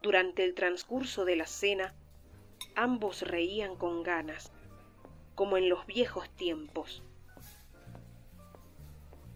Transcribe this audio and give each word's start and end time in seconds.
Durante 0.00 0.44
el 0.44 0.54
transcurso 0.54 1.24
de 1.24 1.34
la 1.34 1.46
cena, 1.46 1.92
ambos 2.76 3.22
reían 3.22 3.74
con 3.74 4.04
ganas, 4.04 4.52
como 5.34 5.56
en 5.56 5.68
los 5.68 5.86
viejos 5.86 6.30
tiempos. 6.30 7.02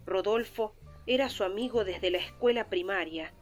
Rodolfo 0.05 0.73
era 1.05 1.27
su 1.27 1.43
amigo 1.43 1.83
desde 1.83 2.11
la 2.11 2.19
escuela 2.19 2.69
primaria. 2.69 3.33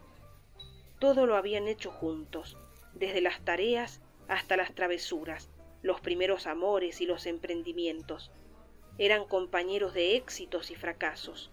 Todo 1.00 1.28
lo 1.28 1.36
habían 1.36 1.68
hecho 1.68 1.92
juntos, 1.92 2.58
desde 2.96 3.22
las 3.22 3.46
tareas 3.46 4.02
hasta 4.28 4.58
las 4.58 4.74
travesuras, 4.74 5.50
los 5.84 6.02
primeros 6.02 6.48
amores 6.48 7.02
y 7.02 7.06
los 7.06 7.28
emprendimientos. 7.28 8.32
Eran 8.98 9.26
compañeros 9.26 9.94
de 9.94 10.16
éxitos 10.16 10.72
y 10.72 10.76
fracasos. 10.76 11.52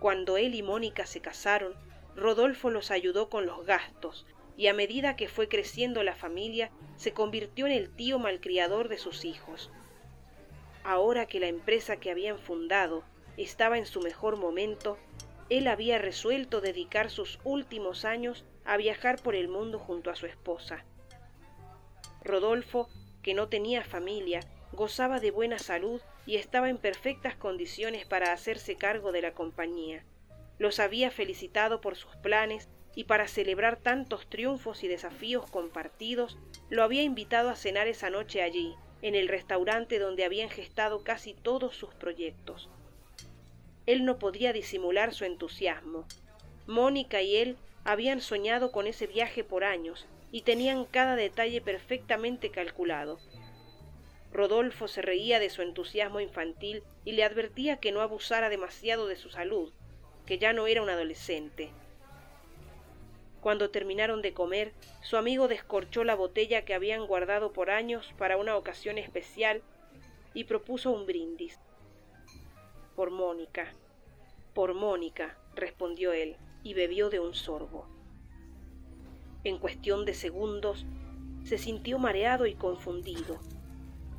Cuando 0.00 0.36
él 0.36 0.56
y 0.56 0.62
Mónica 0.62 1.06
se 1.06 1.20
casaron, 1.20 1.74
Rodolfo 2.16 2.70
los 2.70 2.90
ayudó 2.90 3.28
con 3.28 3.46
los 3.46 3.64
gastos, 3.64 4.26
y 4.60 4.66
a 4.66 4.74
medida 4.74 5.16
que 5.16 5.26
fue 5.26 5.48
creciendo 5.48 6.02
la 6.02 6.14
familia, 6.14 6.70
se 6.96 7.14
convirtió 7.14 7.64
en 7.64 7.72
el 7.72 7.88
tío 7.88 8.18
malcriador 8.18 8.90
de 8.90 8.98
sus 8.98 9.24
hijos. 9.24 9.70
Ahora 10.84 11.24
que 11.24 11.40
la 11.40 11.46
empresa 11.46 11.96
que 11.96 12.10
habían 12.10 12.38
fundado 12.38 13.02
estaba 13.38 13.78
en 13.78 13.86
su 13.86 14.02
mejor 14.02 14.36
momento, 14.36 14.98
él 15.48 15.66
había 15.66 15.96
resuelto 15.96 16.60
dedicar 16.60 17.08
sus 17.08 17.38
últimos 17.42 18.04
años 18.04 18.44
a 18.66 18.76
viajar 18.76 19.22
por 19.22 19.34
el 19.34 19.48
mundo 19.48 19.78
junto 19.78 20.10
a 20.10 20.14
su 20.14 20.26
esposa. 20.26 20.84
Rodolfo, 22.22 22.90
que 23.22 23.32
no 23.32 23.48
tenía 23.48 23.82
familia, 23.82 24.40
gozaba 24.72 25.20
de 25.20 25.30
buena 25.30 25.58
salud 25.58 26.02
y 26.26 26.36
estaba 26.36 26.68
en 26.68 26.76
perfectas 26.76 27.34
condiciones 27.34 28.04
para 28.04 28.34
hacerse 28.34 28.76
cargo 28.76 29.10
de 29.10 29.22
la 29.22 29.32
compañía. 29.32 30.04
Los 30.60 30.78
había 30.78 31.10
felicitado 31.10 31.80
por 31.80 31.96
sus 31.96 32.14
planes 32.16 32.68
y 32.94 33.04
para 33.04 33.28
celebrar 33.28 33.78
tantos 33.78 34.28
triunfos 34.28 34.84
y 34.84 34.88
desafíos 34.88 35.50
compartidos, 35.50 36.36
lo 36.68 36.82
había 36.84 37.02
invitado 37.02 37.48
a 37.48 37.56
cenar 37.56 37.88
esa 37.88 38.10
noche 38.10 38.42
allí, 38.42 38.74
en 39.00 39.14
el 39.14 39.28
restaurante 39.28 39.98
donde 39.98 40.22
habían 40.22 40.50
gestado 40.50 41.02
casi 41.02 41.32
todos 41.32 41.74
sus 41.76 41.94
proyectos. 41.94 42.68
Él 43.86 44.04
no 44.04 44.18
podía 44.18 44.52
disimular 44.52 45.14
su 45.14 45.24
entusiasmo. 45.24 46.04
Mónica 46.66 47.22
y 47.22 47.36
él 47.36 47.56
habían 47.84 48.20
soñado 48.20 48.70
con 48.70 48.86
ese 48.86 49.06
viaje 49.06 49.42
por 49.42 49.64
años 49.64 50.06
y 50.30 50.42
tenían 50.42 50.84
cada 50.84 51.16
detalle 51.16 51.62
perfectamente 51.62 52.50
calculado. 52.50 53.18
Rodolfo 54.30 54.88
se 54.88 55.00
reía 55.00 55.40
de 55.40 55.48
su 55.48 55.62
entusiasmo 55.62 56.20
infantil 56.20 56.82
y 57.06 57.12
le 57.12 57.24
advertía 57.24 57.78
que 57.78 57.92
no 57.92 58.02
abusara 58.02 58.50
demasiado 58.50 59.06
de 59.06 59.16
su 59.16 59.30
salud, 59.30 59.72
que 60.26 60.38
ya 60.38 60.52
no 60.52 60.66
era 60.66 60.82
un 60.82 60.90
adolescente. 60.90 61.70
Cuando 63.40 63.70
terminaron 63.70 64.20
de 64.20 64.34
comer, 64.34 64.72
su 65.02 65.16
amigo 65.16 65.48
descorchó 65.48 66.04
la 66.04 66.14
botella 66.14 66.64
que 66.64 66.74
habían 66.74 67.06
guardado 67.06 67.52
por 67.52 67.70
años 67.70 68.12
para 68.18 68.36
una 68.36 68.56
ocasión 68.56 68.98
especial 68.98 69.62
y 70.34 70.44
propuso 70.44 70.90
un 70.90 71.06
brindis. 71.06 71.58
Por 72.96 73.10
Mónica, 73.10 73.72
por 74.54 74.74
Mónica, 74.74 75.38
respondió 75.54 76.12
él, 76.12 76.36
y 76.62 76.74
bebió 76.74 77.08
de 77.08 77.20
un 77.20 77.34
sorbo. 77.34 77.86
En 79.44 79.58
cuestión 79.58 80.04
de 80.04 80.12
segundos, 80.12 80.84
se 81.44 81.56
sintió 81.56 81.98
mareado 81.98 82.46
y 82.46 82.54
confundido. 82.54 83.40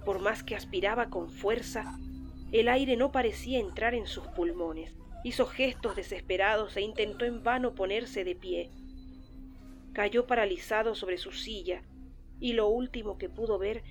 Por 0.04 0.20
más 0.20 0.44
que 0.44 0.56
aspiraba 0.56 1.10
con 1.10 1.30
fuerza, 1.30 2.00
el 2.52 2.68
aire 2.68 2.98
no 2.98 3.12
parecía 3.12 3.60
entrar 3.60 3.94
en 3.94 4.08
sus 4.08 4.26
pulmones. 4.30 4.96
Hizo 5.24 5.46
gestos 5.46 5.96
desesperados 5.96 6.78
e 6.78 6.82
intentó 6.82 7.26
en 7.26 7.44
vano 7.44 7.76
ponerse 7.76 8.24
de 8.24 8.36
pie. 8.36 8.72
Cayó 9.94 10.26
paralizado 10.26 10.96
sobre 10.96 11.18
su 11.18 11.32
silla, 11.32 11.84
y 12.40 12.54
lo 12.54 12.68
último 12.68 13.18
que 13.18 13.30
pudo 13.30 13.60
ver 13.60 13.84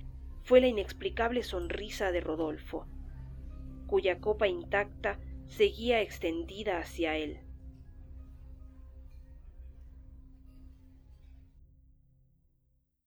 fue 0.43 0.59
la 0.59 0.67
inexplicable 0.67 1.43
sonrisa 1.43 2.11
de 2.11 2.21
Rodolfo 2.21 2.87
cuya 3.91 4.21
copa 4.21 4.47
intacta 4.47 5.19
seguía 5.47 5.99
extendida 5.99 6.79
hacia 6.79 7.17
él. 7.17 7.41